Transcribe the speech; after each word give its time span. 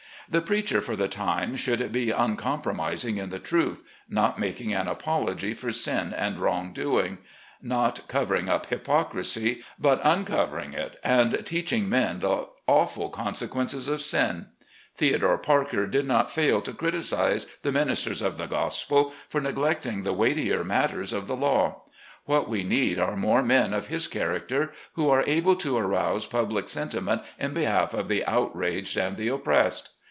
The 0.29 0.39
preacher 0.41 0.79
for 0.79 0.95
the 0.95 1.09
time, 1.09 1.57
should 1.57 1.91
be 1.91 2.09
uncompromising 2.09 3.17
in 3.17 3.31
the 3.31 3.37
truth, 3.39 3.83
not 4.07 4.39
making 4.39 4.73
an 4.73 4.87
apology 4.87 5.53
for 5.53 5.73
sin 5.73 6.13
and 6.15 6.39
wrong 6.39 6.71
doing, 6.71 7.17
not 7.61 8.07
cov 8.07 8.29
ering 8.29 8.47
up 8.47 8.67
hypocrisy, 8.67 9.61
but 9.77 9.99
uncovering 10.05 10.71
it, 10.71 10.97
and 11.03 11.45
teaching 11.45 11.89
men 11.89 12.21
the 12.21 12.47
awful 12.65 13.09
consequences 13.09 13.89
of 13.89 14.01
sin. 14.01 14.45
Theodore 14.95 15.37
Parker 15.37 15.85
did 15.85 16.07
not 16.07 16.31
fail 16.31 16.61
to 16.61 16.71
criticise 16.71 17.45
the 17.61 17.73
ministers 17.73 18.21
of 18.21 18.37
the 18.37 18.45
A 18.45 18.47
DISTINCTION. 18.47 18.95
105 18.95 19.09
Gospel 19.09 19.25
for 19.27 19.41
neglecting 19.41 20.03
the 20.03 20.13
weightier 20.13 20.63
matters 20.63 21.11
of 21.11 21.27
the 21.27 21.35
law. 21.35 21.81
What 22.23 22.47
we 22.47 22.63
need 22.63 22.99
are 22.99 23.17
more 23.17 23.43
men 23.43 23.73
of 23.73 23.87
his 23.87 24.07
character 24.07 24.71
who 24.93 25.09
are 25.09 25.25
able 25.27 25.57
to 25.57 25.75
arouse 25.75 26.25
public 26.25 26.69
sentiment 26.69 27.21
in 27.37 27.53
behalf 27.53 27.93
of 27.93 28.07
the 28.07 28.23
outraged 28.25 28.95
and 28.95 29.17
the 29.17 29.27
oppressed. 29.27 29.89